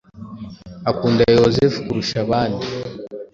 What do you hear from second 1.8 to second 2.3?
kurusha